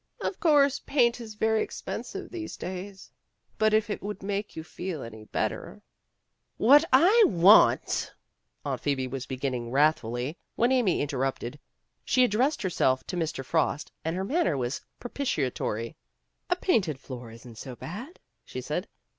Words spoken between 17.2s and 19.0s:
isn't so bad," she said.